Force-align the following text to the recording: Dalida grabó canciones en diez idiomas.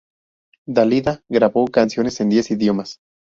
Dalida 0.67 1.23
grabó 1.29 1.67
canciones 1.67 2.19
en 2.21 2.29
diez 2.29 2.49
idiomas. 2.49 2.99